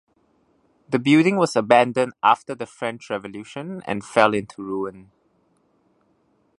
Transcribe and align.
The 0.89 0.97
building 0.97 1.37
was 1.37 1.55
abandoned 1.55 2.13
after 2.23 2.55
the 2.55 2.65
French 2.65 3.11
Revolution 3.11 3.83
and 3.85 4.03
fell 4.03 4.33
into 4.33 4.63
ruin. 4.63 5.11